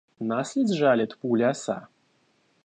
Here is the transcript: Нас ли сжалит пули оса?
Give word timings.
Нас 0.29 0.55
ли 0.55 0.63
сжалит 0.67 1.15
пули 1.19 1.43
оса? 1.51 1.79